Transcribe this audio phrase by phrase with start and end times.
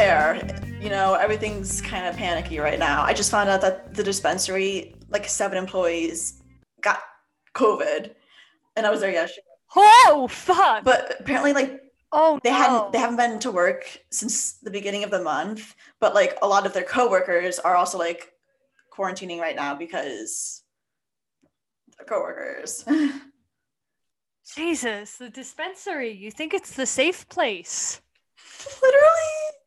[0.00, 0.40] fair.
[0.80, 3.02] You know, everything's kind of panicky right now.
[3.02, 6.42] I just found out that the dispensary, like seven employees,
[6.80, 7.00] got
[7.54, 8.14] COVID,
[8.76, 9.46] and I was there yesterday.
[9.76, 10.84] Oh fuck!
[10.84, 11.82] But apparently, like
[12.12, 12.56] oh, they no.
[12.56, 15.74] hadn't they haven't been to work since the beginning of the month.
[16.00, 18.32] But like a lot of their coworkers are also like
[18.96, 20.62] quarantining right now because
[21.98, 22.84] they're coworkers.
[24.56, 26.10] Jesus, the dispensary.
[26.10, 28.00] You think it's the safe place?
[28.82, 29.59] Literally.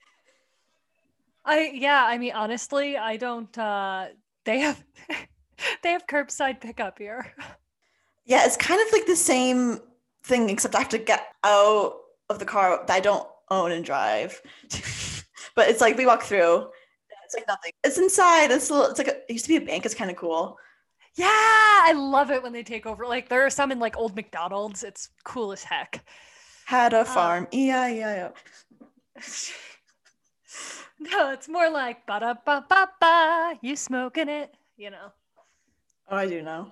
[1.45, 2.03] I yeah.
[2.05, 3.55] I mean, honestly, I don't.
[3.57, 4.07] uh
[4.45, 4.83] They have
[5.83, 7.33] they have curbside pickup here.
[8.25, 9.79] Yeah, it's kind of like the same
[10.23, 11.95] thing, except I have to get out
[12.29, 14.41] of the car that I don't own and drive.
[15.55, 16.69] but it's like we walk through.
[17.25, 17.71] It's like nothing.
[17.83, 18.51] It's inside.
[18.51, 19.85] It's a little, it's like a, it used to be a bank.
[19.85, 20.57] It's kind of cool.
[21.15, 23.05] Yeah, I love it when they take over.
[23.05, 24.83] Like there are some in like old McDonald's.
[24.83, 26.03] It's cool as heck.
[26.65, 27.47] Had a farm.
[27.51, 28.31] Yeah, yeah,
[28.79, 29.23] yeah.
[31.11, 33.57] No, it's more like ba da ba ba ba.
[33.61, 35.11] You smoking it, you know.
[36.09, 36.71] Oh, I do know.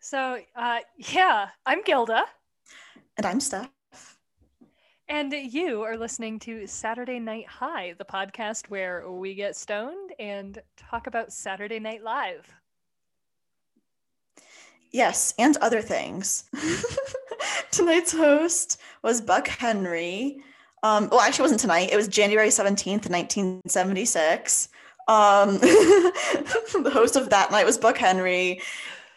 [0.00, 2.24] So, uh, yeah, I'm Gilda,
[3.16, 3.70] And I'm Steph.
[5.08, 10.58] and you are listening to Saturday Night High, the podcast where we get stoned and
[10.76, 12.52] talk about Saturday Night Live.
[14.90, 16.44] Yes, and other things.
[17.70, 20.42] Tonight's host was Buck Henry.
[20.82, 21.90] Um, well, actually, it wasn't tonight.
[21.92, 24.68] It was January 17th, 1976.
[25.08, 28.60] Um, the host of that night was Buck Henry.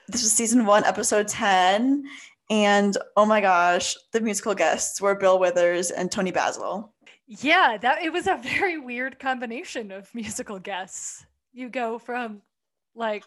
[0.08, 2.06] This was season one, episode 10.
[2.50, 6.94] And oh my gosh, the musical guests were Bill Withers and Toni Basil.
[7.28, 11.26] Yeah, that it was a very weird combination of musical guests.
[11.54, 12.42] You go from
[12.94, 13.24] like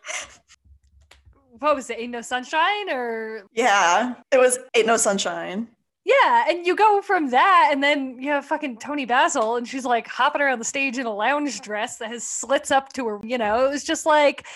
[1.59, 5.69] what was it, Ain't No Sunshine or Yeah, it was Ain't No Sunshine.
[6.09, 9.85] Yeah, and you go from that, and then you have fucking Toni Basil, and she's
[9.85, 13.21] like hopping around the stage in a lounge dress that has slits up to her.
[13.23, 14.47] You know, it was just like,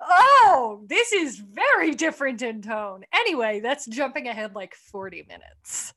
[0.00, 3.04] oh, this is very different in tone.
[3.14, 5.94] Anyway, that's jumping ahead like 40 minutes.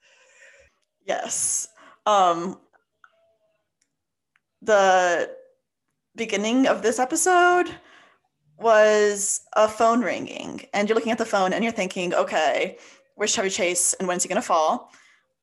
[1.07, 1.67] Yes.
[2.05, 2.59] Um
[4.61, 5.31] the
[6.15, 7.73] beginning of this episode
[8.59, 12.77] was a phone ringing and you're looking at the phone and you're thinking, okay,
[13.15, 14.91] where's Chevy Chase and when's he gonna fall?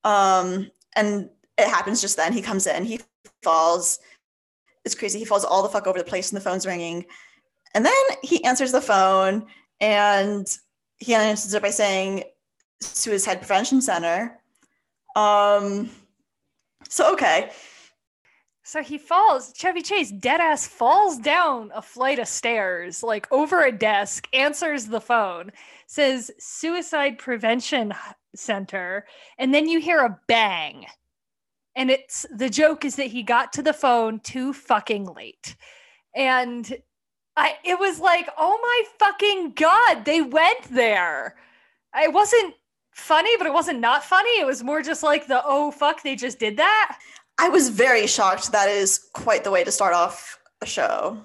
[0.07, 1.29] Um and
[1.59, 2.33] it happens just then.
[2.33, 3.01] He comes in, he
[3.43, 3.99] falls.
[4.85, 5.19] It's crazy.
[5.19, 7.05] He falls all the fuck over the place and the phone's ringing.
[7.75, 9.47] And then he answers the phone
[9.81, 10.47] and
[10.99, 12.23] he answers it by saying
[12.81, 14.39] suicide prevention center.
[15.17, 15.91] Um
[16.89, 17.51] so okay.
[18.67, 23.63] So he falls, Chevy Chase, dead ass, falls down a flight of stairs, like over
[23.63, 25.53] a desk, answers the phone,
[25.87, 27.95] says suicide prevention
[28.35, 29.07] center,
[29.39, 30.85] and then you hear a bang.
[31.77, 35.55] And it's the joke is that he got to the phone too fucking late.
[36.17, 36.77] And
[37.37, 41.37] I it was like, oh my fucking god, they went there.
[41.95, 42.55] It wasn't
[42.91, 44.41] funny, but it wasn't not funny.
[44.41, 46.99] It was more just like the oh fuck, they just did that.
[47.39, 48.53] I was very shocked.
[48.53, 51.19] That is quite the way to start off a show.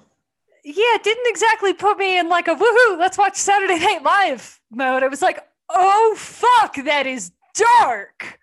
[0.64, 4.60] yeah, it didn't exactly put me in like a woohoo, let's watch Saturday Night Live
[4.70, 5.02] mode.
[5.02, 5.40] I was like,
[5.70, 8.38] oh fuck, that is dark.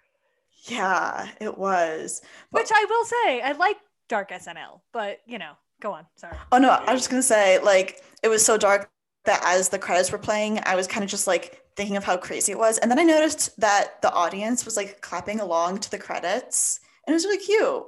[0.63, 2.21] Yeah, it was.
[2.51, 3.77] But- Which I will say, I like
[4.07, 6.05] dark SNL, but you know, go on.
[6.15, 6.35] Sorry.
[6.51, 8.89] Oh no, I was just gonna say, like, it was so dark
[9.25, 12.17] that as the credits were playing, I was kind of just like thinking of how
[12.17, 12.77] crazy it was.
[12.79, 16.79] And then I noticed that the audience was like clapping along to the credits.
[17.09, 17.87] And it was really cute.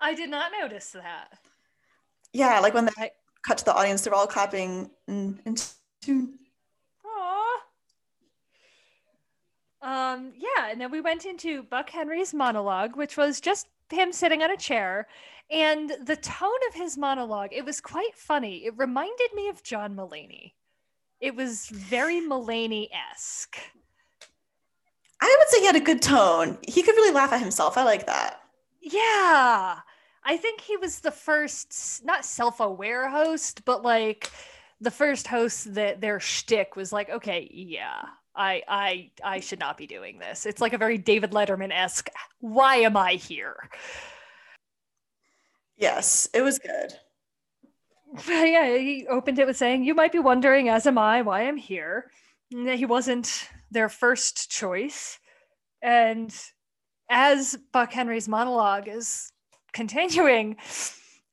[0.00, 1.38] I did not notice that.
[2.32, 3.12] Yeah, like when they
[3.46, 5.54] cut to the audience, they're all clapping in, in
[6.02, 6.36] tune.
[7.06, 7.54] Aww.
[9.82, 14.42] Um, yeah, and then we went into Buck Henry's monologue, which was just him sitting
[14.42, 15.06] on a chair.
[15.48, 18.66] And the tone of his monologue, it was quite funny.
[18.66, 20.54] It reminded me of John Mulaney.
[21.20, 23.58] It was very Mulaney-esque.
[25.20, 26.58] I would say he had a good tone.
[26.66, 27.76] He could really laugh at himself.
[27.76, 28.40] I like that.
[28.80, 29.78] Yeah.
[30.24, 34.30] I think he was the first, not self aware host, but like
[34.80, 38.02] the first host that their shtick was like, okay, yeah,
[38.34, 40.46] I, I, I should not be doing this.
[40.46, 42.08] It's like a very David Letterman esque.
[42.40, 43.68] Why am I here?
[45.76, 46.92] Yes, it was good.
[48.28, 51.56] yeah, he opened it with saying, "You might be wondering, as am I, why I'm
[51.56, 52.10] here."
[52.50, 55.18] He wasn't their first choice,
[55.82, 56.34] and
[57.10, 59.32] as Buck Henry's monologue is
[59.72, 60.56] continuing,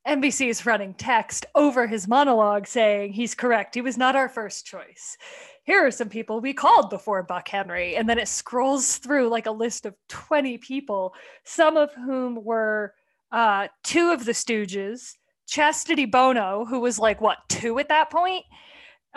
[0.06, 3.74] NBC is running text over his monologue saying he's correct.
[3.74, 5.18] He was not our first choice.
[5.64, 7.96] Here are some people we called before Buck Henry.
[7.96, 11.14] And then it scrolls through like a list of 20 people,
[11.44, 12.94] some of whom were
[13.30, 15.12] uh, two of the Stooges,
[15.46, 18.44] Chastity Bono, who was like what two at that point,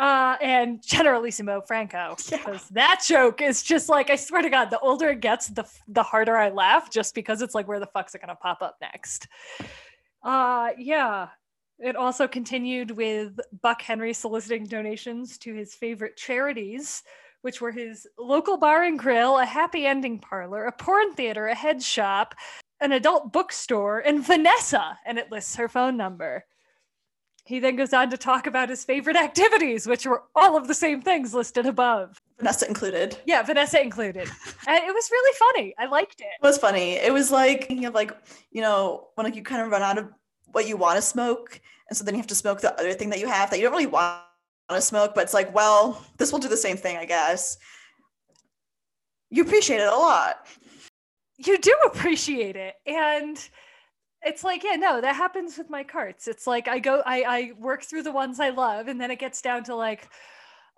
[0.02, 2.16] uh, and Generalissimo Franco.
[2.32, 2.38] Yeah.
[2.38, 5.66] Because that joke is just like I swear to God, the older it gets, the
[5.88, 8.78] the harder I laugh, just because it's like where the fuck's it gonna pop up
[8.82, 9.28] next?
[10.24, 11.28] Uh, yeah.
[11.80, 17.04] It also continued with Buck Henry soliciting donations to his favorite charities,
[17.42, 21.56] which were his local bar and grill, a happy ending parlor, a porn theater, a
[21.56, 22.36] head shop,
[22.80, 26.46] an adult bookstore, and Vanessa, and it lists her phone number.
[27.44, 30.74] He then goes on to talk about his favorite activities, which were all of the
[30.74, 32.22] same things listed above.
[32.38, 33.18] Vanessa included.
[33.26, 34.30] Yeah, Vanessa included.
[34.68, 35.74] and it was really funny.
[35.78, 36.28] I liked it.
[36.42, 36.94] It was funny.
[36.94, 38.16] It was like you have like
[38.52, 40.10] you know when like you kind of run out of
[40.52, 41.60] what you want to smoke,
[41.90, 43.64] and so then you have to smoke the other thing that you have that you
[43.64, 44.22] don't really want
[44.70, 47.58] to smoke, but it's like, well, this will do the same thing, I guess.
[49.30, 50.46] You appreciate it a lot.
[51.38, 52.76] You do appreciate it.
[52.86, 53.38] And
[54.24, 56.28] it's like, yeah, no, that happens with my carts.
[56.28, 59.20] It's like I go, I, I work through the ones I love, and then it
[59.20, 60.08] gets down to like,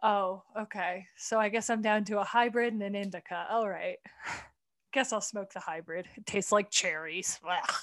[0.01, 1.07] oh, okay.
[1.17, 3.47] So I guess I'm down to a hybrid and an indica.
[3.49, 3.97] All right.
[4.93, 6.07] Guess I'll smoke the hybrid.
[6.15, 7.39] It tastes like cherries.
[7.49, 7.75] Ugh,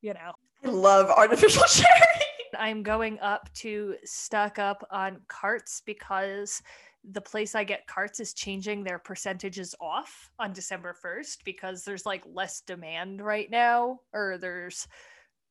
[0.00, 0.32] you know.
[0.64, 2.24] I love artificial cherry.
[2.58, 6.62] I'm going up to stock up on carts because
[7.10, 12.06] the place I get carts is changing their percentages off on December 1st because there's
[12.06, 14.86] like less demand right now, or there's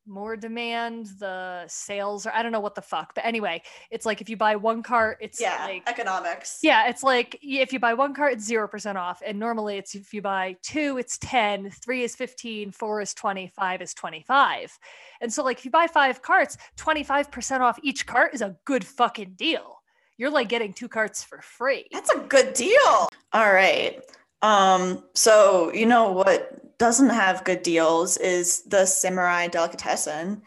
[0.05, 1.07] more demand.
[1.19, 4.35] The sales are, I don't know what the fuck, but anyway, it's like if you
[4.35, 6.59] buy one cart, it's Yeah, like, economics.
[6.61, 9.21] yeah, it's like if you buy one cart, it's 0% off.
[9.25, 13.47] And normally it's if you buy two, it's 10, three is 15, four is 20,
[13.55, 14.77] five is 25.
[15.21, 18.85] And so, like, if you buy five carts, 25% off each cart is a good
[18.85, 19.77] fucking deal.
[20.17, 21.87] You're like getting two carts for free.
[21.91, 23.09] That's a good deal.
[23.31, 23.99] All right.
[24.41, 30.41] Um, so you know what doesn't have good deals is the samurai delicatessen.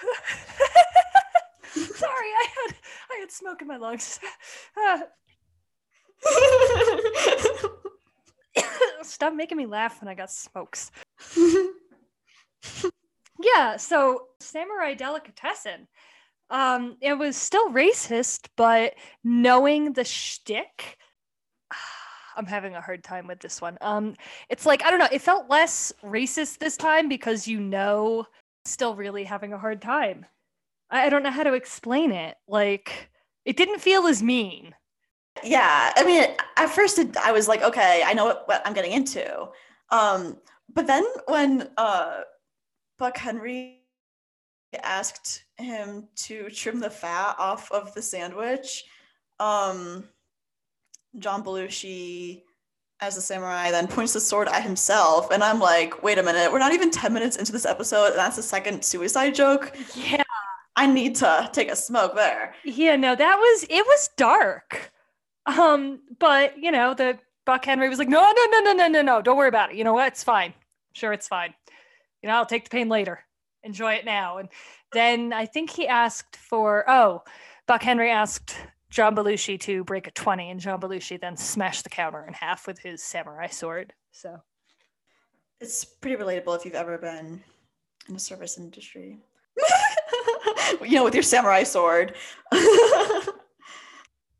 [1.72, 2.76] Sorry, I had
[3.10, 4.20] I had smoke in my lungs.
[9.02, 10.90] Stop making me laugh when I got smokes.
[13.42, 15.88] Yeah, so Samurai Delicatessen.
[16.50, 20.98] Um, it was still racist, but knowing the shtick,
[22.36, 23.78] I'm having a hard time with this one.
[23.80, 24.14] Um,
[24.48, 25.08] it's like I don't know.
[25.10, 28.26] It felt less racist this time because you know,
[28.64, 30.26] still really having a hard time.
[30.90, 32.36] I, I don't know how to explain it.
[32.48, 33.10] Like,
[33.44, 34.74] it didn't feel as mean.
[35.42, 36.24] yeah, I mean,
[36.56, 39.48] at first it, I was like, okay, I know what, what I'm getting into.
[39.90, 40.38] Um,
[40.72, 42.20] but then when uh,
[42.98, 43.83] Buck Henry
[44.76, 48.84] asked him to trim the fat off of the sandwich,
[49.40, 50.04] um,
[51.18, 52.42] John Belushi,
[53.00, 56.50] as a samurai, then points the sword at himself, and I'm like, wait a minute,
[56.52, 59.76] we're not even ten minutes into this episode, and that's the second suicide joke.
[59.94, 60.22] Yeah,
[60.76, 62.54] I need to take a smoke there.
[62.64, 62.96] yeah.
[62.96, 63.84] No, that was it.
[63.86, 64.92] Was dark.
[65.46, 69.02] Um, but you know, the Buck Henry was like, no, no, no, no, no, no,
[69.02, 69.22] no.
[69.22, 69.76] Don't worry about it.
[69.76, 70.08] You know what?
[70.08, 70.54] It's fine.
[70.94, 71.52] Sure, it's fine.
[72.22, 73.20] You know, I'll take the pain later.
[73.64, 74.38] Enjoy it now.
[74.38, 74.48] And
[74.92, 77.22] then I think he asked for oh,
[77.66, 78.56] Buck Henry asked
[78.90, 82.66] John Belushi to break a 20, and John Belushi then smashed the counter in half
[82.66, 83.92] with his samurai sword.
[84.12, 84.40] So
[85.60, 87.42] It's pretty relatable if you've ever been
[88.06, 89.18] in the service industry.
[90.82, 92.14] you know, with your samurai sword.
[92.52, 92.60] yeah,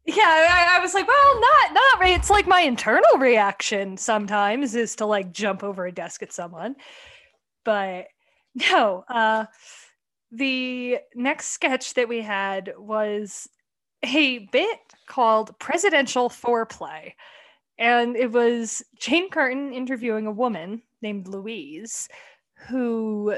[0.07, 2.17] I, I was like, well, not not right.
[2.17, 6.77] It's like my internal reaction sometimes is to like jump over a desk at someone.
[7.65, 8.07] But
[8.55, 9.47] no, uh
[10.33, 13.49] the next sketch that we had was
[14.05, 17.13] a bit called Presidential Foreplay.
[17.79, 22.09] And it was Jane Curtin interviewing a woman named Louise,
[22.69, 23.37] who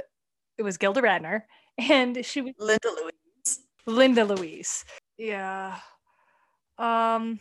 [0.59, 1.43] it was Gilda Radner,
[1.79, 3.61] and she was Linda Louise.
[3.87, 4.85] Linda Louise.
[5.19, 5.79] Yeah.
[6.79, 7.41] Um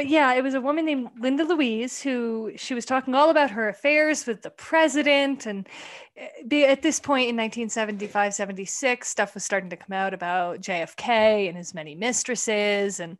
[0.00, 3.50] but yeah, it was a woman named Linda Louise who she was talking all about
[3.50, 5.68] her affairs with the president and
[6.16, 11.48] eh, at this point in 1975 76 stuff was starting to come out about JFK
[11.48, 13.18] and his many mistresses and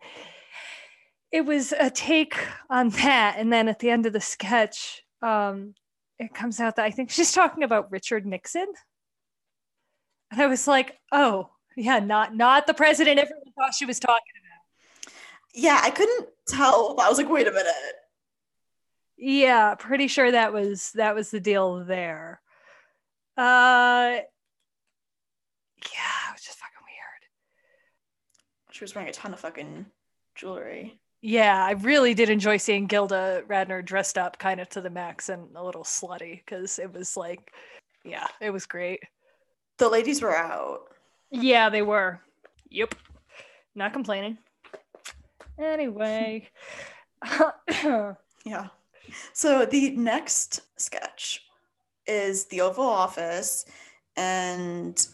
[1.30, 2.38] it was a take
[2.70, 3.34] on that.
[3.36, 5.74] And then at the end of the sketch um
[6.18, 8.68] it comes out that I think she's talking about Richard Nixon.
[10.30, 14.39] And I was like, "Oh, yeah, not not the president everyone thought she was talking
[15.54, 16.96] Yeah, I couldn't tell.
[17.00, 17.74] I was like, wait a minute.
[19.16, 22.40] Yeah, pretty sure that was that was the deal there.
[23.36, 24.20] Uh
[25.92, 27.30] yeah, it was just fucking weird.
[28.70, 29.86] She was wearing a ton of fucking
[30.34, 30.98] jewelry.
[31.22, 35.28] Yeah, I really did enjoy seeing Gilda Radner dressed up kind of to the max
[35.28, 37.52] and a little slutty because it was like,
[38.04, 39.00] yeah, it was great.
[39.76, 40.80] The ladies were out.
[41.30, 42.20] Yeah, they were.
[42.70, 42.94] Yep.
[43.74, 44.38] Not complaining.
[45.60, 46.48] Anyway.
[48.44, 48.68] Yeah.
[49.32, 51.44] So the next sketch
[52.06, 53.66] is the Oval Office,
[54.16, 55.06] and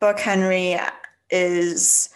[0.00, 0.78] Buck Henry
[1.30, 2.08] is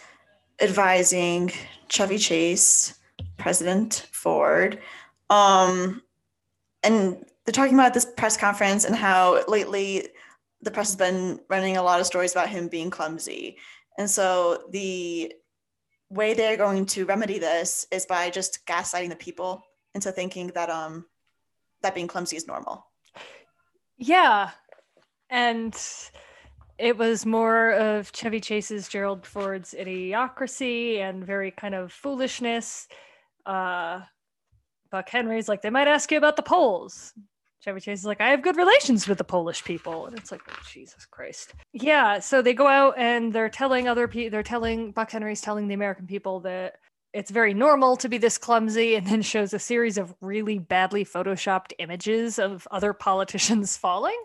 [0.61, 1.51] advising
[1.87, 2.99] Chevy Chase,
[3.37, 4.79] President Ford,
[5.29, 6.01] um,
[6.83, 10.07] and they're talking about this press conference and how lately
[10.61, 13.57] the press has been running a lot of stories about him being clumsy.
[13.97, 15.33] And so the
[16.09, 19.63] way they're going to remedy this is by just gaslighting the people
[19.93, 21.05] into thinking that um
[21.81, 22.85] that being clumsy is normal.
[23.97, 24.51] Yeah.
[25.29, 25.77] And
[26.77, 32.87] it was more of Chevy Chase's Gerald Ford's idiocracy and very kind of foolishness.
[33.45, 34.01] Uh,
[34.91, 37.13] Buck Henry's like, they might ask you about the Poles.
[37.59, 40.05] Chevy Chase is like, I have good relations with the Polish people.
[40.05, 41.53] And it's like, oh, Jesus Christ.
[41.73, 42.19] Yeah.
[42.19, 45.73] So they go out and they're telling other people, they're telling, Buck Henry's telling the
[45.73, 46.75] American people that
[47.13, 51.03] it's very normal to be this clumsy and then shows a series of really badly
[51.03, 54.19] photoshopped images of other politicians falling.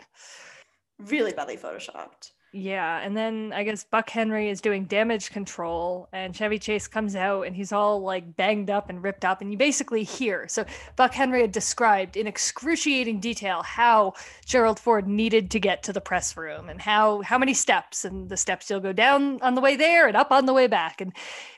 [0.98, 2.30] Really badly photoshopped.
[2.56, 7.16] Yeah, and then I guess Buck Henry is doing damage control, and Chevy Chase comes
[7.16, 10.46] out and he's all like banged up and ripped up, and you basically hear.
[10.46, 14.12] So Buck Henry had described in excruciating detail how
[14.46, 18.28] Gerald Ford needed to get to the press room and how how many steps, and
[18.28, 21.00] the steps you'll go down on the way there and up on the way back,
[21.00, 21.12] and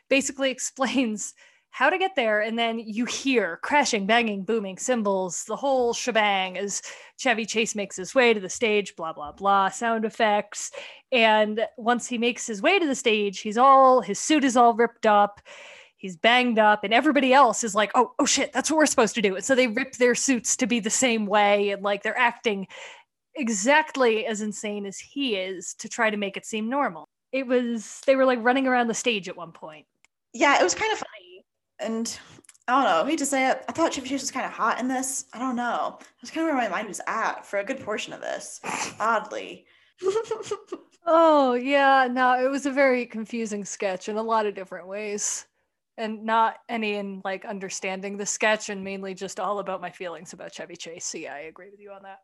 [0.08, 1.34] basically explains
[1.76, 6.56] how to get there and then you hear crashing banging booming cymbals the whole shebang
[6.56, 6.80] as
[7.18, 10.71] chevy chase makes his way to the stage blah blah blah sound effects.
[11.12, 14.73] And once he makes his way to the stage he's all his suit is all
[14.73, 15.42] ripped up
[15.99, 19.14] he's banged up and everybody else is like oh oh shit that's what we're supposed
[19.16, 19.37] to do.
[19.37, 22.68] And so they rip their suits to be the same way and like they're acting
[23.35, 27.06] exactly as insane as he is to try to make it seem normal.
[27.33, 29.85] It was they were like running around the stage at one point.
[30.33, 31.15] Yeah, it was kind of funny.
[31.80, 32.18] And
[32.68, 33.64] I don't know, I hate to say it.
[33.68, 35.26] I thought Chevy Chase was kind of hot in this.
[35.33, 35.99] I don't know.
[36.21, 38.61] That's kind of where my mind was at for a good portion of this,
[38.99, 39.66] oddly.
[41.09, 42.09] Oh, yeah.
[42.11, 45.47] No, it was a very confusing sketch in a lot of different ways.
[45.97, 50.33] And not any in like understanding the sketch and mainly just all about my feelings
[50.33, 51.06] about Chevy Chase.
[51.06, 52.18] So yeah, I agree with you on that.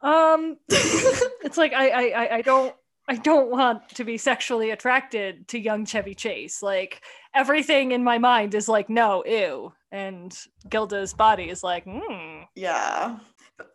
[0.00, 2.74] Um it's like I I I- I don't
[3.12, 6.62] I don't want to be sexually attracted to young Chevy Chase.
[6.62, 7.02] Like
[7.34, 9.70] everything in my mind is like, no, ew.
[9.90, 10.34] And
[10.70, 12.44] Gilda's body is like, hmm.
[12.54, 13.18] yeah.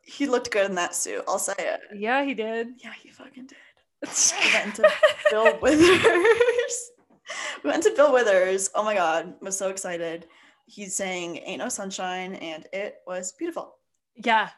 [0.04, 1.82] He looked good in that suit, I'll say it.
[1.96, 2.70] Yeah, he did.
[2.84, 3.58] Yeah, he fucking did.
[4.42, 4.92] We went into
[5.30, 6.92] Bill Withers.
[7.64, 8.72] we went to Bill Withers.
[8.74, 10.26] Oh my god, was so excited.
[10.66, 13.76] He's saying Ain't No Sunshine, and it was beautiful.
[14.16, 14.50] Yeah.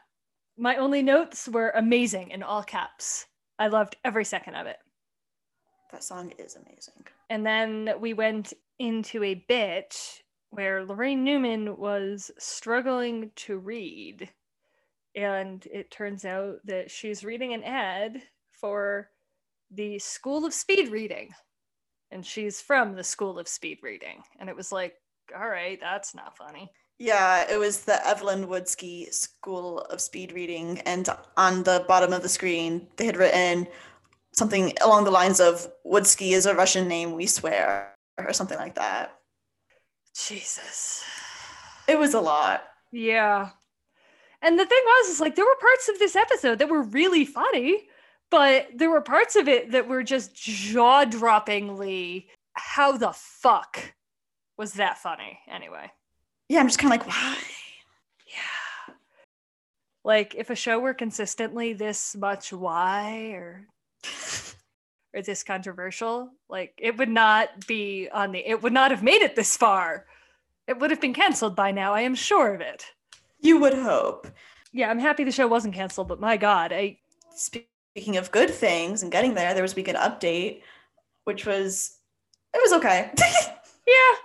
[0.56, 3.26] My only notes were amazing in all caps.
[3.60, 4.78] I loved every second of it.
[5.92, 7.04] That song is amazing.
[7.28, 14.30] And then we went into a bit where Laraine Newman was struggling to read.
[15.14, 19.10] And it turns out that she's reading an ad for
[19.70, 21.30] the School of Speed Reading.
[22.10, 24.22] And she's from the School of Speed Reading.
[24.38, 24.94] And it was like,
[25.38, 26.72] all right, that's not funny.
[27.00, 32.20] Yeah, it was the Evelyn Woodsky School of Speed Reading, and on the bottom of
[32.20, 33.66] the screen, they had written
[34.34, 38.74] something along the lines of "Woodsky is a Russian name, we swear," or something like
[38.74, 39.18] that.
[40.14, 41.02] Jesus.
[41.88, 42.64] It was a lot.
[42.92, 43.48] Yeah.
[44.42, 47.24] And the thing was, is like there were parts of this episode that were really
[47.24, 47.88] funny,
[48.30, 52.26] but there were parts of it that were just jaw droppingly.
[52.52, 53.94] How the fuck
[54.58, 55.38] was that funny?
[55.50, 55.90] Anyway.
[56.50, 57.36] Yeah, I'm just kind of like, why?
[58.26, 58.94] Yeah.
[60.02, 63.68] Like if a show were consistently this much why or
[65.14, 69.22] or this controversial, like it would not be on the it would not have made
[69.22, 70.06] it this far.
[70.66, 72.84] It would have been canceled by now, I am sure of it.
[73.38, 74.26] You would hope.
[74.72, 76.98] Yeah, I'm happy the show wasn't canceled, but my god, I
[77.32, 80.62] Speaking of good things and getting there, there was a Weekend Update,
[81.22, 81.96] which was
[82.52, 83.12] it was okay.
[83.86, 84.16] Yeah,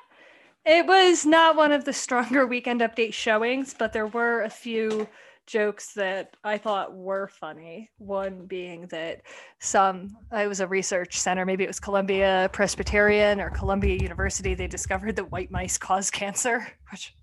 [0.66, 5.08] it was not one of the stronger weekend update showings, but there were a few
[5.46, 7.92] jokes that I thought were funny.
[8.00, 9.22] One being that
[9.60, 14.68] some, it was a research center, maybe it was Columbia Presbyterian or Columbia University, they
[14.68, 17.14] discovered that white mice cause cancer, which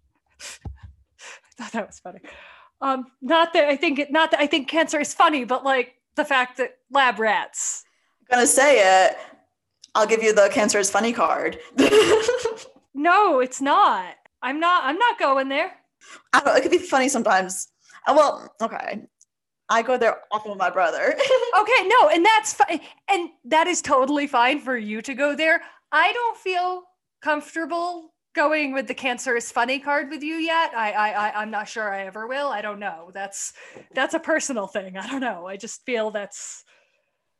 [0.40, 2.20] I thought that was funny.
[2.80, 5.94] Um, not that I think it, not that I think cancer is funny, but like
[6.16, 7.84] the fact that lab rats.
[8.30, 9.16] I'm gonna say it.
[9.94, 11.58] I'll give you the cancer is funny card.
[12.94, 14.14] No, it's not.
[14.42, 14.84] I'm not.
[14.84, 15.72] I'm not going there.
[16.32, 17.68] I don't it could be funny sometimes.
[18.06, 19.02] Uh, Well, okay.
[19.68, 21.14] I go there often with my brother.
[21.60, 22.80] okay, no, and that's fine.
[23.08, 25.62] And that is totally fine for you to go there.
[25.92, 26.82] I don't feel
[27.22, 30.74] comfortable going with the cancerous funny card with you yet.
[30.74, 32.48] I, I, I I'm not sure I ever will.
[32.48, 33.10] I don't know.
[33.14, 33.52] That's
[33.94, 34.96] that's a personal thing.
[34.98, 35.46] I don't know.
[35.46, 36.64] I just feel that's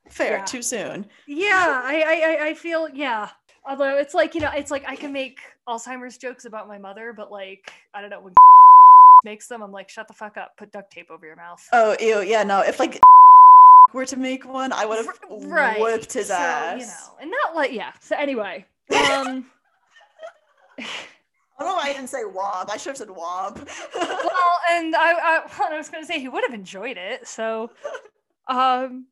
[0.09, 0.39] fair.
[0.39, 0.45] Yeah.
[0.45, 1.07] Too soon.
[1.27, 1.81] yeah.
[1.85, 3.29] I I- I feel yeah.
[3.69, 5.39] Although it's like you know, it's like I can make
[5.69, 8.35] Alzheimer's jokes about my mother, but like I don't know when
[9.25, 10.57] makes them, I'm like, shut the fuck up.
[10.57, 11.67] Put duct tape over your mouth.
[11.73, 12.21] Oh, ew.
[12.23, 12.61] Yeah, no.
[12.61, 13.01] If like
[13.93, 16.81] were to make one, I would have right whipped his so, ass.
[16.81, 19.47] you know and not like yeah so anyway um
[20.79, 22.71] I don't know why I didn't say womp.
[22.71, 23.57] I should have said womp.
[23.95, 27.71] well and I, I well, I was gonna say he would have enjoyed it so
[28.49, 29.07] um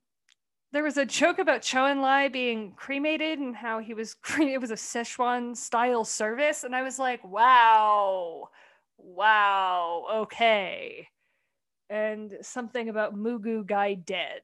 [0.73, 4.61] there was a joke about Chou En-lai being cremated and how he was cre- it
[4.61, 8.49] was a Szechuan style service and I was like wow
[8.99, 11.09] wow okay
[11.91, 14.43] and something about Mugu guy dead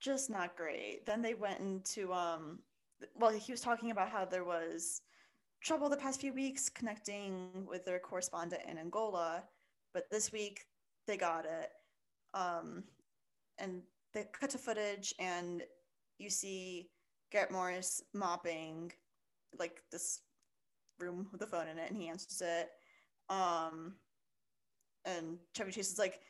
[0.00, 1.06] Just not great.
[1.06, 2.60] Then they went into um.
[3.14, 5.02] Well, he was talking about how there was
[5.62, 9.44] trouble the past few weeks connecting with their correspondent in Angola,
[9.94, 10.66] but this week
[11.06, 11.70] they got it.
[12.34, 12.84] Um,
[13.58, 13.82] and
[14.16, 15.62] they cut to footage, and
[16.18, 16.88] you see
[17.30, 18.90] Garrett Morris mopping
[19.58, 20.22] like this
[20.98, 22.70] room with a phone in it, and he answers it.
[23.28, 23.96] Um,
[25.04, 26.20] and Chevy Chase is like,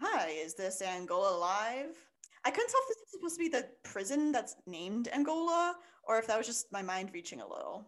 [0.00, 1.96] "Hi, is this Angola live?"
[2.44, 6.18] I couldn't tell if this was supposed to be the prison that's named Angola, or
[6.18, 7.86] if that was just my mind reaching a little.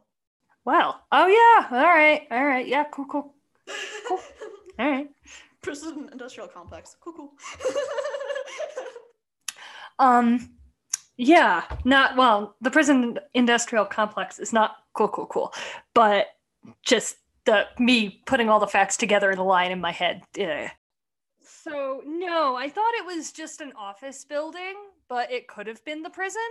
[0.64, 3.35] Well, oh yeah, all right, all right, yeah, cool, cool,
[4.06, 4.21] cool,
[4.78, 5.09] all right.
[5.62, 6.97] prison industrial complex.
[7.00, 7.33] Cool, cool.
[9.99, 10.50] Um,
[11.17, 12.57] yeah, not well.
[12.61, 15.55] The prison industrial complex is not cool, cool, cool,
[15.95, 16.29] but
[16.83, 20.23] just the me putting all the facts together in a line in my head.
[20.37, 20.71] Yeah.
[21.41, 24.75] So no, I thought it was just an office building,
[25.09, 26.43] but it could have been the prison.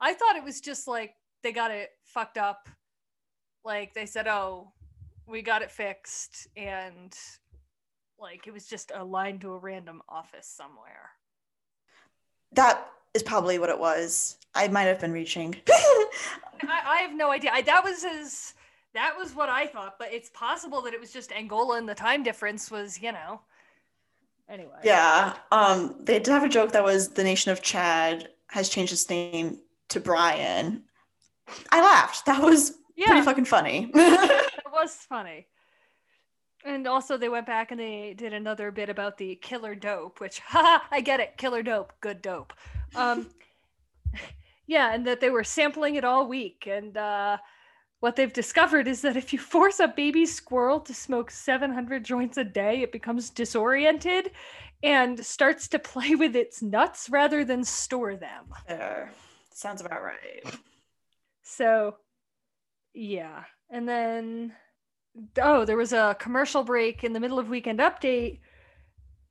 [0.00, 2.68] I thought it was just like they got it fucked up.
[3.64, 4.72] Like they said, "Oh,
[5.26, 7.14] we got it fixed," and
[8.18, 11.10] like it was just a line to a random office somewhere.
[12.54, 14.36] That is probably what it was.
[14.54, 15.54] I might have been reaching.
[15.68, 17.50] I, I have no idea.
[17.52, 18.54] I, that was his.
[18.94, 21.94] That was what I thought, but it's possible that it was just Angola and the
[21.96, 23.40] time difference was, you know.
[24.48, 24.76] Anyway.
[24.84, 25.34] yeah.
[25.50, 29.08] Um, they did have a joke that was the nation of Chad has changed its
[29.10, 30.84] name to Brian.
[31.72, 32.26] I laughed.
[32.26, 33.90] That was Yeah, pretty fucking funny.
[33.94, 35.48] that was funny.
[36.64, 40.40] And also, they went back and they did another bit about the killer dope, which,
[40.46, 41.36] haha, I get it.
[41.36, 42.52] Killer dope, good dope.
[42.94, 43.28] Um,
[44.66, 46.66] yeah, and that they were sampling it all week.
[46.66, 47.36] And uh,
[48.00, 52.38] what they've discovered is that if you force a baby squirrel to smoke 700 joints
[52.38, 54.30] a day, it becomes disoriented
[54.82, 58.44] and starts to play with its nuts rather than store them.
[58.68, 59.12] there.
[59.52, 60.54] Sounds about right.
[61.42, 61.96] So,
[62.92, 63.44] yeah.
[63.70, 64.52] And then,
[65.40, 68.40] oh, there was a commercial break in the middle of Weekend Update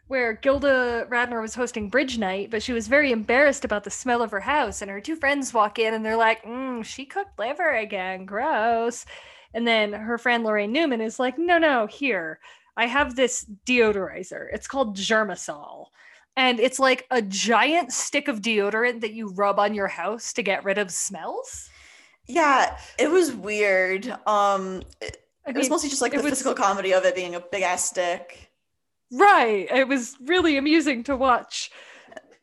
[0.08, 4.22] where Gilda Radner was hosting Bridge Night, but she was very embarrassed about the smell
[4.22, 4.82] of her house.
[4.82, 8.26] And her two friends walk in and they're like, mm, she cooked liver again.
[8.26, 9.06] Gross.
[9.54, 12.40] And then her friend Laraine Newman is like, no, no, here.
[12.76, 14.48] I have this deodorizer.
[14.52, 15.88] It's called Germisol.
[16.36, 20.44] And it's like a giant stick of deodorant that you rub on your house to
[20.44, 21.70] get rid of smells.
[22.28, 24.14] Yeah, it was weird.
[24.26, 27.36] Um, it, I it was mostly just like the was- physical comedy of it being
[27.36, 28.50] a big ass stick.
[29.12, 29.68] right.
[29.70, 31.72] It was really amusing to watch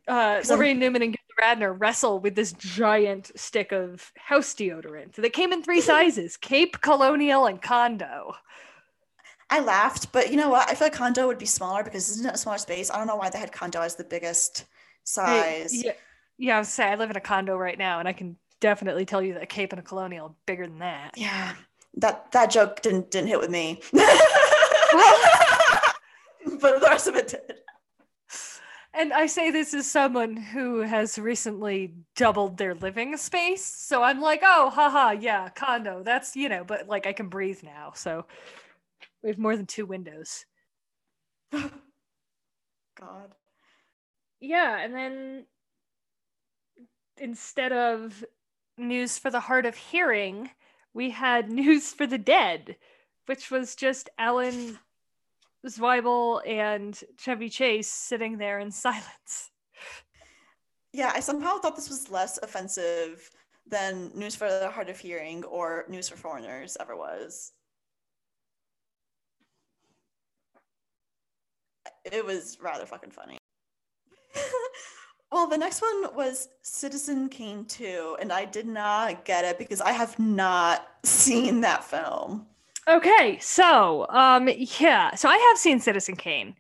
[0.09, 5.13] uh, 'Cause I'm- Newman and Gilda Radner wrestle with this giant stick of house deodorant
[5.15, 8.35] that came in three sizes Cape, Colonial, and Condo.
[9.53, 10.69] I laughed, but you know what?
[10.71, 12.89] I feel like condo would be smaller because this isn't a smaller space?
[12.91, 14.65] I don't know why they had condo as the biggest
[15.05, 15.73] size.
[15.85, 15.93] yeah,
[16.39, 19.05] yeah, I was saying I live in a condo right now, and I can definitely
[19.07, 21.15] tell you that a Cape and a Colonial are bigger than that.
[21.17, 21.55] Yeah,
[21.95, 24.01] that that joke didn't didn't hit with me, but
[26.61, 27.61] the rest of it did.
[28.93, 33.65] And I say this as someone who has recently doubled their living space.
[33.65, 36.03] So I'm like, oh, haha, yeah, condo.
[36.03, 37.93] That's, you know, but like I can breathe now.
[37.95, 38.27] So
[39.23, 40.45] we have more than two windows.
[41.53, 41.71] God,
[44.41, 44.79] Yeah.
[44.79, 45.47] And then
[47.17, 48.25] instead of
[48.77, 50.51] news for the hard of hearing,
[50.95, 52.77] we had news for the dead,
[53.27, 54.79] which was just Alan
[55.67, 59.51] Zweibel and Chevy Chase sitting there in silence.
[60.93, 61.13] yeah.
[61.15, 63.31] I somehow thought this was less offensive
[63.67, 67.53] than News for the Hard of Hearing or News for Foreigners ever was.
[72.05, 73.39] It was rather fucking funny.
[75.33, 79.81] well, the next one was Citizen Kane 2, and I did not get it because
[79.81, 82.47] I have not seen that film.
[82.89, 86.57] Okay, so um yeah, so I have seen Citizen Kane.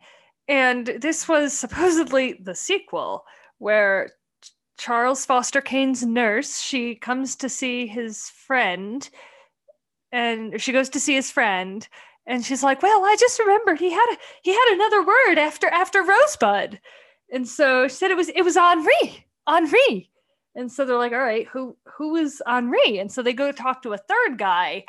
[0.48, 3.24] And this was supposedly the sequel
[3.59, 4.12] where
[4.78, 9.09] Charles Foster Kane's nurse, she comes to see his friend
[10.12, 11.88] and she goes to see his friend
[12.26, 15.68] and she's like, "Well, I just remembered he had a, he had another word after
[15.68, 16.80] after Rosebud."
[17.33, 19.27] And so she said it was it was Henri.
[19.47, 20.11] Henri.
[20.55, 23.83] And so they're like, "All right, who who is Henri?" And so they go talk
[23.83, 24.85] to a third guy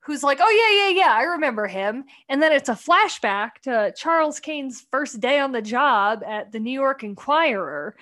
[0.00, 3.92] who's like, "Oh yeah, yeah, yeah, I remember him." And then it's a flashback to
[3.96, 7.96] Charles Kane's first day on the job at the New York Enquirer,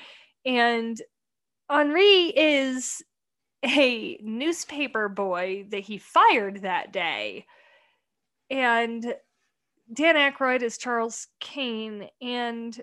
[0.45, 1.01] and
[1.71, 3.03] Henri is
[3.65, 7.47] a newspaper boy that he fired that day,
[8.51, 9.15] and
[9.93, 12.83] Dan Aykroyd is Charles Kane, and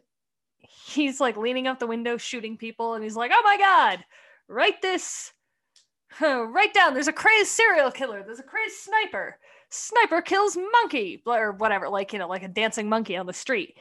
[0.62, 4.04] he's like leaning out the window shooting people, and he's like, "Oh my god,
[4.48, 5.34] write this."
[6.22, 9.38] Write down there's a crazed serial killer, there's a crazed sniper.
[9.70, 13.78] Sniper kills monkey, or whatever, like, you know, like a dancing monkey on the street.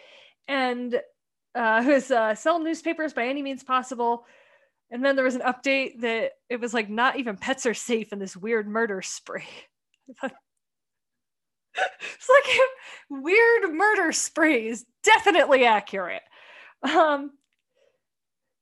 [0.46, 1.00] And
[1.54, 4.24] uh, who's uh, sell newspapers by any means possible.
[4.90, 8.12] And then there was an update that it was like not even pets are safe
[8.12, 9.44] in this weird murder spree.
[10.08, 10.24] it's
[12.28, 12.58] like
[13.10, 16.22] weird murder spree is definitely accurate.
[16.82, 17.32] Um,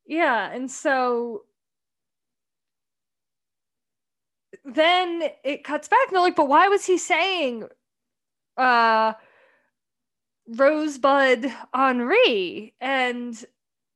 [0.06, 1.44] yeah, and so
[4.64, 7.68] then it cuts back and they're like, but why was he saying
[8.56, 9.12] uh
[10.48, 12.74] Rosebud Henri?
[12.80, 13.44] And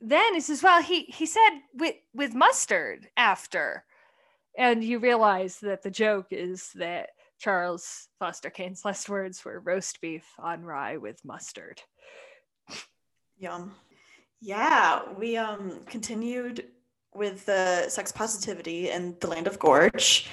[0.01, 3.85] then he says, well, he he said with with mustard after.
[4.57, 10.01] And you realize that the joke is that Charles Foster Kane's last words were roast
[10.01, 11.81] beef on rye with mustard.
[13.39, 13.75] Yum.
[14.45, 16.65] Yeah, we um continued
[17.15, 20.29] with the sex positivity in the land of Gorch.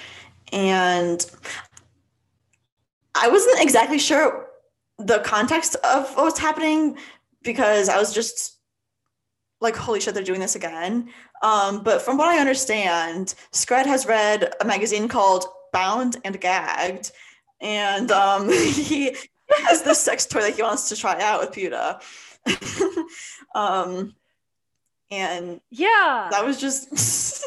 [0.52, 1.24] And
[3.14, 4.48] I wasn't exactly sure
[4.98, 6.98] the context of what was happening
[7.44, 8.58] because I was just
[9.60, 11.10] like, holy shit, they're doing this again.
[11.44, 17.12] Um, but from what I understand, Scred has read a magazine called Bound and Gagged,
[17.60, 19.16] and um, he
[19.66, 22.00] has this sex toy that he wants to try out with Peuta.
[23.54, 24.14] um,
[25.10, 26.88] and yeah, that was just.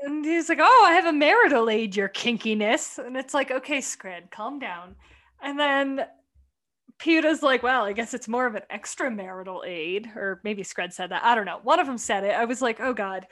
[0.00, 3.78] and he's like, "Oh, I have a marital aid your kinkiness," and it's like, "Okay,
[3.78, 4.96] Scred, calm down."
[5.42, 6.06] And then
[6.98, 11.10] Peuta's like, "Well, I guess it's more of an extramarital aid," or maybe Scred said
[11.10, 11.24] that.
[11.24, 11.60] I don't know.
[11.62, 12.34] One of them said it.
[12.34, 13.26] I was like, "Oh God!"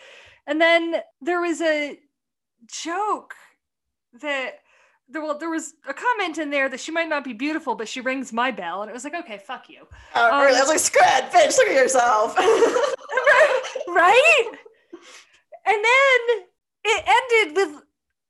[0.46, 1.98] And then there was a
[2.66, 3.34] joke
[4.20, 4.61] that
[5.12, 7.88] there, well, there was a comment in there that she might not be beautiful, but
[7.88, 9.86] she rings my bell, and it was like, okay, fuck you.
[10.14, 12.36] Uh, um, I was like, scred, bitch, look at yourself.
[13.88, 14.50] right?
[15.66, 16.46] And then
[16.84, 17.82] it ended with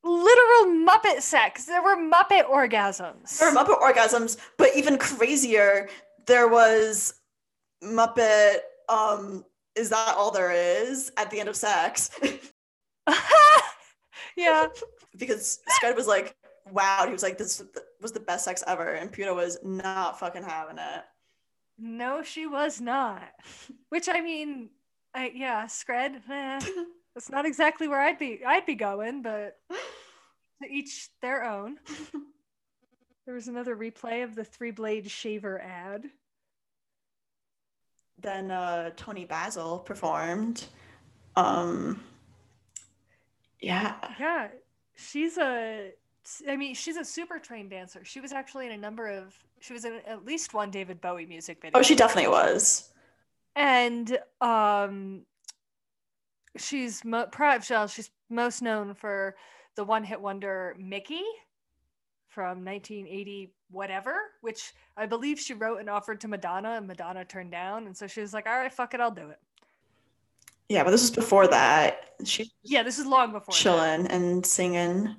[0.04, 1.64] literal Muppet sex.
[1.66, 3.38] There were Muppet orgasms.
[3.38, 5.88] There were Muppet orgasms, but even crazier,
[6.26, 7.14] there was
[7.82, 8.56] Muppet.
[8.88, 12.10] Um, is that all there is at the end of sex?
[14.36, 14.66] yeah.
[15.16, 16.36] because Scred was like,
[16.70, 17.62] wow, he was like, this
[18.00, 18.92] was the best sex ever.
[18.92, 21.04] And Peuta was not fucking having it.
[21.78, 23.22] No, she was not.
[23.88, 24.70] Which I mean,
[25.14, 26.60] I yeah, Scred, eh,
[27.14, 29.58] that's not exactly where I'd be I'd be going, but
[30.62, 31.78] to each their own.
[33.24, 36.10] There was another replay of the three blade shaver ad.
[38.18, 40.64] Then uh, Toni Basil performed.
[41.36, 42.02] Um,
[43.60, 43.94] yeah.
[44.18, 44.48] Yeah.
[44.96, 45.92] She's a
[46.48, 48.04] I mean, she's a super trained dancer.
[48.04, 49.34] She was actually in a number of.
[49.60, 51.78] She was in at least one David Bowie music video.
[51.78, 52.90] Oh, she definitely was.
[53.54, 55.22] And um,
[56.56, 57.28] she's mo-
[57.88, 59.36] she's most known for
[59.74, 61.22] the one-hit wonder Mickey
[62.28, 67.50] from 1980 whatever, which I believe she wrote and offered to Madonna, and Madonna turned
[67.50, 69.40] down, and so she was like, "All right, fuck it, I'll do it."
[70.68, 72.14] Yeah, but this was before that.
[72.24, 74.12] She yeah, this is long before chilling that.
[74.12, 75.16] and singing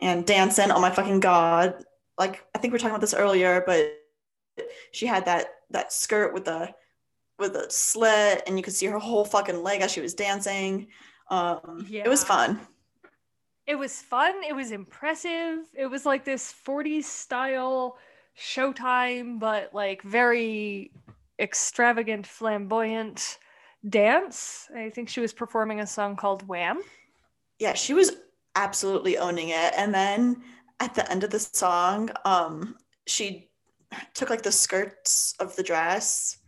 [0.00, 0.70] and dancing.
[0.70, 1.84] Oh my fucking god!
[2.18, 3.94] Like I think we are talking about this earlier, but
[4.92, 6.74] she had that that skirt with the
[7.38, 10.88] with a slit, and you could see her whole fucking leg as she was dancing.
[11.30, 12.02] Um, yeah.
[12.04, 12.60] It was fun.
[13.66, 14.42] It was fun.
[14.48, 15.58] It was impressive.
[15.74, 17.98] It was like this 40s style
[18.38, 20.90] Showtime, but like very
[21.38, 23.38] extravagant, flamboyant
[23.88, 24.68] dance.
[24.74, 26.80] I think she was performing a song called Wham.
[27.58, 28.12] Yeah, she was
[28.58, 29.72] absolutely owning it.
[29.76, 30.42] And then
[30.80, 33.50] at the end of the song, um, she
[34.14, 36.38] took like the skirts of the dress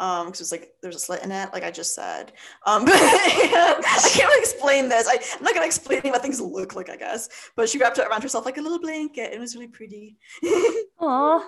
[0.00, 2.32] um because it's like there's a slit in it like i just said
[2.66, 6.74] um but i can't really explain this I, i'm not gonna explain what things look
[6.74, 9.54] like i guess but she wrapped it around herself like a little blanket it was
[9.54, 10.16] really pretty
[11.00, 11.42] Aww.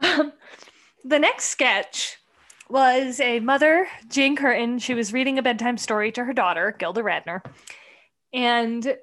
[0.00, 0.32] Um,
[1.04, 2.18] the next sketch
[2.68, 4.78] was a mother, Jane Curtin.
[4.78, 7.42] She was reading a bedtime story to her daughter, Gilda Radner.
[8.32, 8.96] And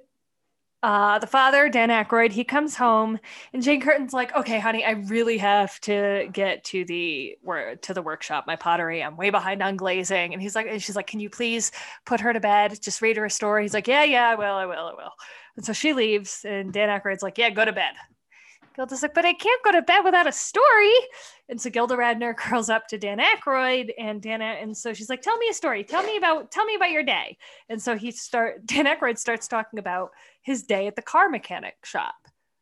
[0.84, 3.18] uh, the father, Dan Aykroyd, he comes home,
[3.54, 7.38] and Jane Curtin's like, "Okay, honey, I really have to get to the
[7.82, 9.02] to the workshop, my pottery.
[9.02, 11.72] I'm way behind on glazing." And he's like, and she's like, "Can you please
[12.06, 12.82] put her to bed?
[12.82, 15.14] Just read her a story." He's like, "Yeah, yeah, I will, I will, I will."
[15.56, 17.94] And so she leaves, and Dan Aykroyd's like, "Yeah, go to bed."
[18.76, 20.94] Gilda's like, but I can't go to bed without a story.
[21.50, 25.22] And so Gilda Radner curls up to Dan Aykroyd and Dan, and so she's like,
[25.22, 25.84] tell me a story.
[25.84, 27.38] Tell me about, tell me about your day.
[27.70, 31.76] And so he start, Dan Aykroyd starts talking about his day at the car mechanic
[31.84, 32.16] shop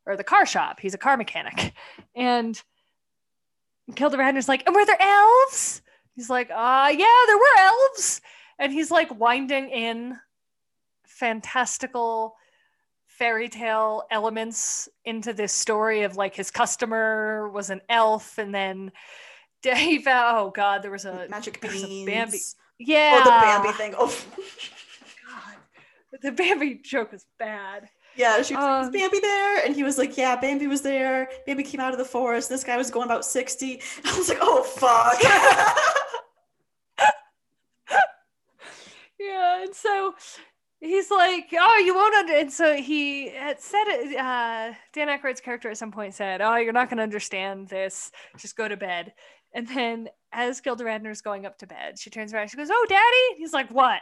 [0.06, 0.80] or the car shop.
[0.80, 1.74] He's a car mechanic.
[2.14, 2.60] And
[3.94, 5.80] Gilda Radner's like, and were there elves?
[6.14, 8.20] He's like, uh, yeah, there were elves.
[8.58, 10.18] And he's like winding in
[11.06, 12.36] fantastical
[13.22, 18.90] fairy tale elements into this story of like his customer was an elf and then
[19.62, 22.04] Dave oh god there was a magic was a beans.
[22.04, 22.38] Bambi
[22.80, 23.94] yeah oh the bambi thing.
[23.96, 24.12] Oh.
[25.24, 25.56] God
[26.22, 27.88] the Bambi joke was bad.
[28.16, 29.64] Yeah she was like, Um, "Is bambi there?
[29.64, 31.28] And he was like yeah bambi was there.
[31.46, 32.48] Bambi came out of the forest.
[32.48, 35.22] This guy was going about 60 i was like oh fuck.
[39.20, 40.16] Yeah and so
[40.82, 45.40] he's like oh you won't under and so he had said it uh dan Aykroyd's
[45.40, 48.10] character at some point said oh you're not going to understand this.
[48.36, 49.14] Just go to bed.
[49.54, 52.86] And then as gilda radner's going up to bed she turns around she goes oh
[52.88, 53.38] daddy?
[53.38, 54.00] He's like what?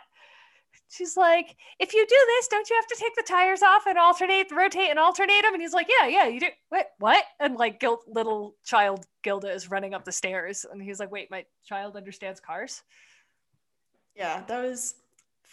[0.88, 3.98] She's like if you do this don't you have to take the tires off and
[3.98, 6.48] alternate rotate and alternate them and he's like yeah yeah you do.
[6.70, 7.22] What what?
[7.40, 11.44] And like little child gilda is running up the stairs and he's like wait my
[11.62, 12.82] child understands cars?
[14.16, 14.94] Yeah that was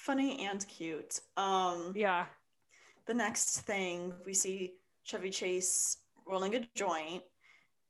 [0.08, 2.24] funny and cute um yeah
[3.08, 4.72] the next thing we see
[5.04, 7.24] Chevy Chase rolling a joint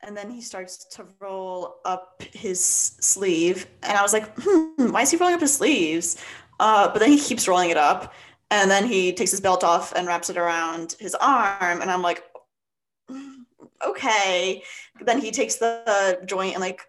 [0.02, 5.04] and then he starts to roll up his sleeve and I was like, hmm, why
[5.04, 6.18] is he rolling up his sleeves?
[6.60, 8.16] Uh, but then he keeps rolling it up
[8.50, 12.02] and then he takes his belt off and wraps it around his arm and I'm
[12.02, 12.24] like,
[13.12, 13.46] "Mm,
[13.86, 14.64] okay.
[15.02, 16.82] Then he takes the, the joint and like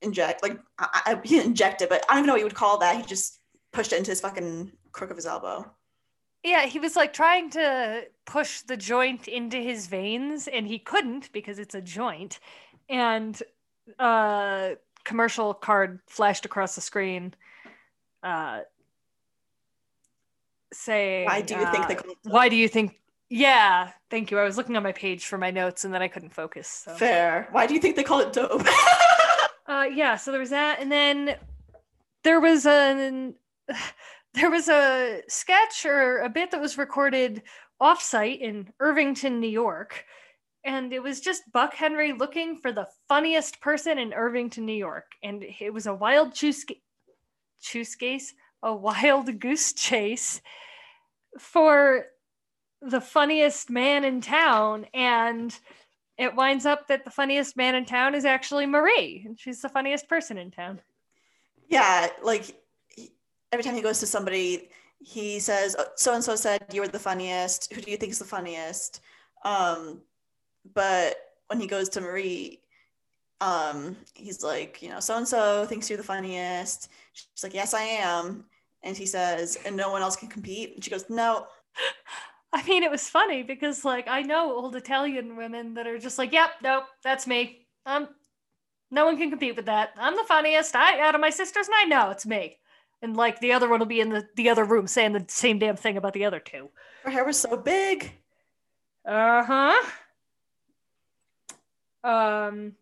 [0.00, 2.46] inject, like I, I, he didn't inject it, but I don't even know what you
[2.46, 2.96] would call that.
[2.96, 3.39] He just
[3.72, 5.70] pushed it into his fucking crook of his elbow.
[6.42, 11.32] Yeah, he was like trying to push the joint into his veins and he couldn't
[11.32, 12.40] because it's a joint.
[12.88, 13.40] And
[13.98, 14.70] uh
[15.04, 17.34] commercial card flashed across the screen
[18.22, 18.60] uh
[20.72, 23.00] saying Why do you think they uh, call it why do you think
[23.32, 24.40] yeah, thank you.
[24.40, 26.66] I was looking on my page for my notes and then I couldn't focus.
[26.66, 27.46] So Fair.
[27.52, 28.66] Why do you think they call it dope?
[29.66, 31.36] Uh, yeah, so there was that, and then
[32.24, 33.32] there was a
[34.34, 37.42] there was a sketch or a bit that was recorded
[37.80, 40.04] offsite in Irvington, New York,
[40.64, 45.06] and it was just Buck Henry looking for the funniest person in Irvington, New York,
[45.22, 46.64] and it was a wild choose
[47.96, 50.40] case, a wild goose chase
[51.38, 52.06] for
[52.82, 55.58] the funniest man in town, and
[56.18, 59.68] it winds up that the funniest man in town is actually Marie, and she's the
[59.68, 60.80] funniest person in town.
[61.68, 62.54] yeah, like
[63.52, 66.98] every time he goes to somebody, he says, "So and so said you were the
[66.98, 67.72] funniest.
[67.72, 69.00] Who do you think is the funniest?"
[69.44, 70.02] Um,
[70.74, 71.16] but
[71.48, 72.60] when he goes to Marie,
[73.40, 76.90] um, he's like, you know, so and so thinks you're the funniest.
[77.12, 78.44] She's like, "Yes, I am."
[78.82, 81.46] And he says, "And no one else can compete." And she goes, "No."
[82.52, 86.18] I mean, it was funny because, like, I know old Italian women that are just
[86.18, 87.66] like, "Yep, nope, that's me.
[87.86, 88.08] Um,
[88.90, 89.92] no one can compete with that.
[89.96, 90.74] I'm the funniest.
[90.76, 92.58] I out of my sisters, and I know it's me."
[93.02, 95.58] And like the other one will be in the the other room saying the same
[95.58, 96.68] damn thing about the other two.
[97.04, 98.12] Her hair was so big.
[99.06, 99.82] Uh huh.
[102.02, 102.72] Um,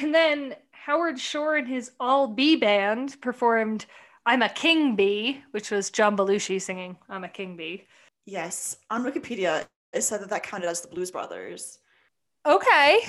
[0.00, 3.86] and then Howard Shore and his All Bee Band performed
[4.26, 7.86] "I'm a King Bee," which was John Belushi singing "I'm a King Bee."
[8.26, 11.78] Yes, on Wikipedia it said that that counted as the Blues Brothers.
[12.46, 13.00] Okay,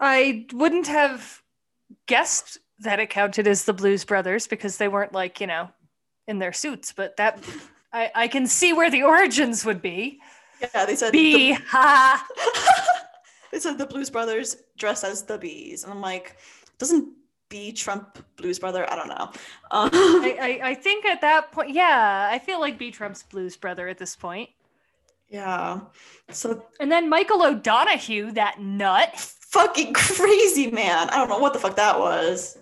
[0.00, 1.42] I wouldn't have
[2.06, 5.70] guessed that it counted as the Blues Brothers because they weren't like you know
[6.26, 7.42] in their suits, but that
[7.92, 10.20] I I can see where the origins would be.
[10.74, 12.26] Yeah, they said Bee, the- ha.
[13.52, 16.36] they said the Blues Brothers dress as the bees, and I'm like,
[16.78, 17.12] doesn't
[17.48, 18.84] bee trump Blues Brother?
[18.90, 19.30] I don't know.
[19.70, 23.56] Um, I, I, I think at that point, yeah, I feel like B Trump's blues
[23.56, 24.50] brother at this point.
[25.30, 25.80] Yeah.
[26.30, 29.16] So And then Michael O'Donoghue, that nut.
[29.18, 31.08] fucking crazy man.
[31.10, 32.58] I don't know what the fuck that was.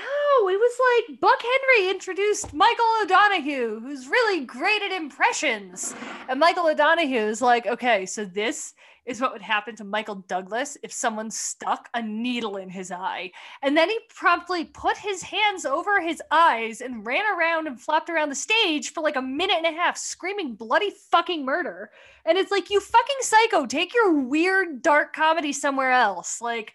[0.00, 5.94] No, it was like Buck Henry introduced Michael O'Donoghue, who's really great at impressions.
[6.26, 8.72] And Michael O'Donoghue is like, okay, so this
[9.04, 13.30] is what would happen to Michael Douglas if someone stuck a needle in his eye.
[13.62, 18.08] And then he promptly put his hands over his eyes and ran around and flopped
[18.08, 21.90] around the stage for like a minute and a half, screaming bloody fucking murder.
[22.24, 26.40] And it's like, you fucking psycho, take your weird dark comedy somewhere else.
[26.40, 26.72] Like,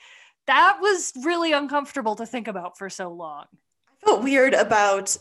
[0.48, 3.46] that was really uncomfortable to think about for so long.
[4.04, 5.18] I felt weird about,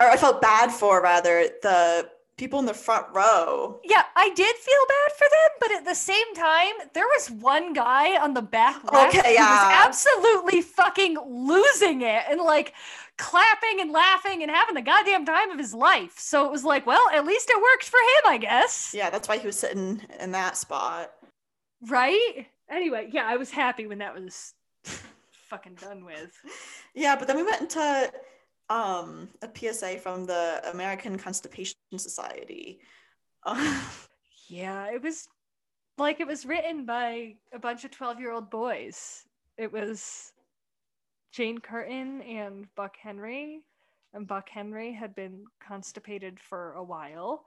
[0.00, 3.80] or I felt bad for rather, the people in the front row.
[3.84, 7.72] Yeah, I did feel bad for them, but at the same time, there was one
[7.72, 12.74] guy on the back left Okay, who was absolutely fucking losing it and like
[13.16, 16.18] clapping and laughing and having the goddamn time of his life.
[16.18, 18.92] So it was like, well, at least it worked for him, I guess.
[18.92, 21.12] Yeah, that's why he was sitting in that spot.
[21.86, 22.48] Right?
[22.68, 24.54] Anyway, yeah, I was happy when that was
[25.48, 26.32] fucking done with.
[26.94, 28.12] Yeah, but then we went into
[28.70, 32.80] um, a PSA from the American Constipation Society.
[34.48, 35.26] Yeah, it was
[35.96, 39.24] like it was written by a bunch of 12 year old boys.
[39.56, 40.32] It was
[41.32, 43.62] Jane Curtin and Buck Henry.
[44.12, 47.46] And Buck Henry had been constipated for a while.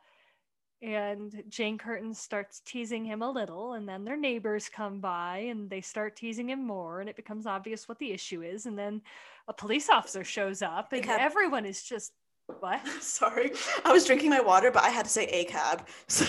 [0.82, 5.70] And Jane Curtin starts teasing him a little, and then their neighbors come by and
[5.70, 8.68] they start teasing him more, and it becomes obvious what the issue is.
[8.68, 9.02] And then
[9.48, 12.14] a police officer shows up, and Cab- everyone is just,
[12.60, 12.88] what?
[13.02, 13.52] sorry,
[13.84, 15.88] I was drinking my water, but I had to say a cab.
[16.08, 16.26] So,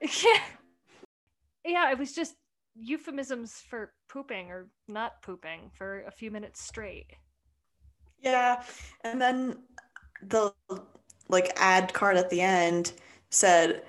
[0.22, 0.38] yeah
[1.64, 2.34] yeah it was just
[2.76, 7.08] euphemisms for pooping or not pooping for a few minutes straight
[8.20, 8.62] yeah,
[9.04, 9.58] and then
[10.22, 10.52] the
[11.28, 12.92] like ad card at the end
[13.30, 13.82] said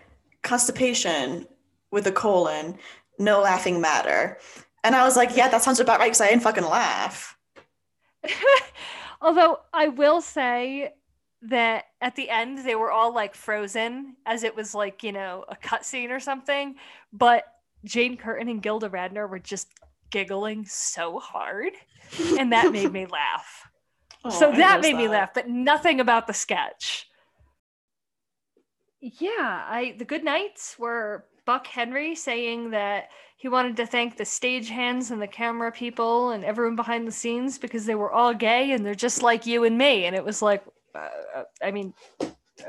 [0.43, 1.47] constipation
[1.91, 2.77] with a colon,
[3.17, 4.37] no laughing matter.
[4.83, 7.37] And I was like, yeah, that sounds about right because I didn't fucking laugh.
[9.21, 10.93] although i will say
[11.41, 15.45] that at the end they were all like frozen as it was like you know
[15.47, 16.75] a cutscene or something
[17.13, 17.43] but
[17.85, 19.69] jane curtin and gilda radner were just
[20.09, 21.71] giggling so hard
[22.37, 23.69] and that made me laugh
[24.25, 27.08] Oh, so that made me laugh, but nothing about the sketch.
[29.01, 34.25] Yeah, I the good nights were Buck Henry saying that he wanted to thank the
[34.25, 38.71] stagehands and the camera people and everyone behind the scenes because they were all gay
[38.73, 40.05] and they're just like you and me.
[40.05, 41.93] And it was like, uh, I mean,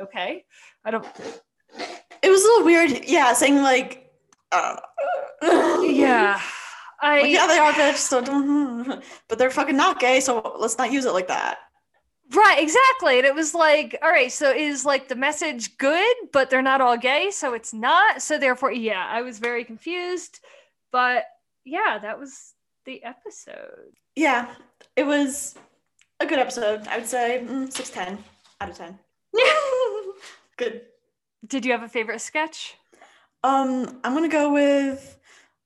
[0.00, 0.44] okay,
[0.84, 1.04] I don't.
[2.22, 4.10] It was a little weird, yeah, saying like,
[4.52, 4.78] I.
[5.42, 6.40] Yeah,
[7.00, 10.92] I Like, yeah, they are, just don't- but they're fucking not gay, so let's not
[10.92, 11.58] use it like that.
[12.32, 13.18] Right, exactly.
[13.18, 16.80] And it was like, all right, so is like the message good, but they're not
[16.80, 18.22] all gay, so it's not.
[18.22, 20.38] So therefore, yeah, I was very confused.
[20.92, 21.24] But
[21.64, 23.96] yeah, that was the episode.
[24.14, 24.48] Yeah,
[24.96, 25.56] it was
[26.20, 26.86] a good episode.
[26.86, 28.22] I would say mm, 610
[28.60, 28.98] out of 10.
[30.56, 30.82] good.
[31.46, 32.76] Did you have a favorite sketch?
[33.42, 35.18] Um, I'm gonna go with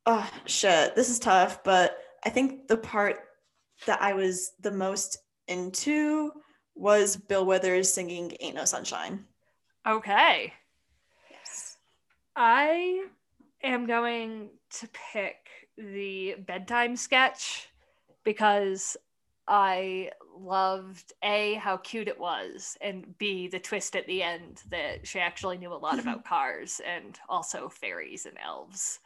[0.07, 3.21] oh shit, this is tough, but I think the part
[3.87, 6.33] that I was the most into
[6.75, 9.25] was Bill Withers singing Ain't No Sunshine.
[9.87, 10.53] Okay.
[11.31, 11.77] Yes.
[12.37, 13.05] I
[13.63, 15.37] am going to pick
[15.77, 17.69] the bedtime sketch
[18.25, 18.97] because
[19.47, 25.07] I loved A, how cute it was, and B, the twist at the end that
[25.07, 29.01] she actually knew a lot about cars and also fairies and elves.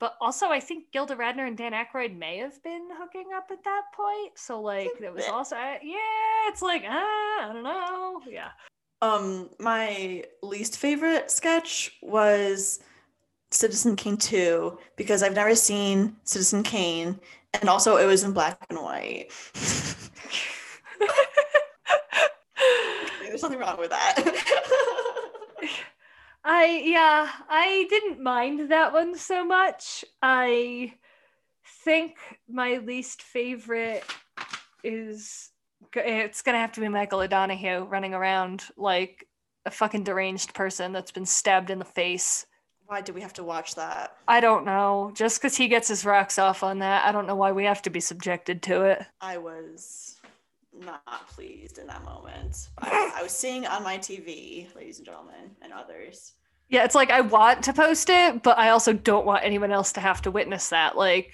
[0.00, 3.64] But also, I think Gilda Radner and Dan Aykroyd may have been hooking up at
[3.64, 4.32] that point.
[4.36, 8.20] So, like, there was also, yeah, it's like, ah, I don't know.
[8.28, 8.50] Yeah.
[9.02, 12.80] Um, my least favorite sketch was
[13.50, 17.20] Citizen Kane 2 because I've never seen Citizen Kane,
[17.52, 19.30] and also it was in black and white.
[23.22, 24.16] There's nothing wrong with that.
[26.44, 30.04] I yeah, I didn't mind that one so much.
[30.22, 30.94] I
[31.84, 32.16] think
[32.48, 34.04] my least favorite
[34.82, 35.50] is
[35.94, 39.26] it's gonna have to be Michael O'Donoghue running around like
[39.64, 42.46] a fucking deranged person that's been stabbed in the face.
[42.86, 44.14] Why do we have to watch that?
[44.28, 45.10] I don't know.
[45.14, 47.80] Just because he gets his rocks off on that, I don't know why we have
[47.82, 49.02] to be subjected to it.
[49.22, 50.20] I was
[50.78, 52.68] not pleased in that moment.
[52.78, 56.34] I, I was seeing on my TV, ladies and gentlemen, and others.
[56.68, 59.92] Yeah, it's like I want to post it, but I also don't want anyone else
[59.92, 60.96] to have to witness that.
[60.96, 61.32] Like,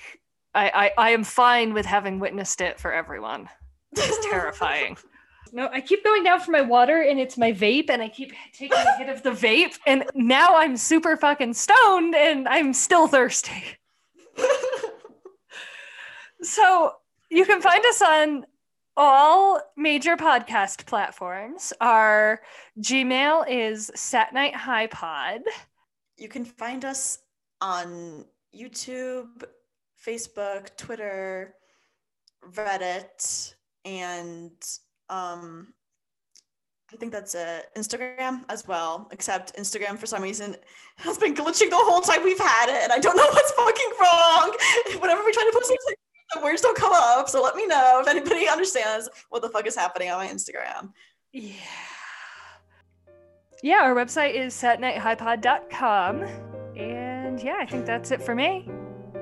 [0.55, 3.49] I I, I am fine with having witnessed it for everyone.
[3.93, 4.97] It's terrifying.
[5.53, 8.33] No, I keep going down for my water and it's my vape and I keep
[8.53, 13.09] taking a hit of the vape and now I'm super fucking stoned and I'm still
[13.09, 13.65] thirsty.
[16.43, 16.93] so
[17.31, 18.47] you can find us on
[19.03, 21.73] all major podcast platforms.
[21.81, 22.43] Our
[22.79, 25.41] Gmail is Sat Night High Pod.
[26.19, 27.19] You can find us
[27.63, 29.43] on YouTube,
[30.07, 31.55] Facebook, Twitter,
[32.53, 33.55] Reddit,
[33.87, 34.53] and
[35.09, 35.73] um,
[36.93, 37.69] I think that's it.
[37.79, 40.57] Instagram as well, except Instagram for some reason
[40.99, 43.93] has been glitching the whole time we've had it, and I don't know what's fucking
[43.99, 44.55] wrong.
[45.01, 45.95] Whenever we try to post something,
[46.35, 47.29] the words don't come up.
[47.29, 50.93] So let me know if anybody understands what the fuck is happening on my Instagram.
[51.33, 51.53] Yeah.
[53.63, 56.23] Yeah, our website is satnighthighpod.com.
[56.77, 58.69] And yeah, I think that's it for me.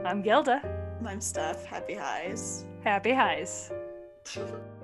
[0.05, 0.63] I'm Gilda.
[1.05, 1.65] I'm Steph.
[1.65, 2.65] Happy highs.
[2.85, 3.73] Happy highs.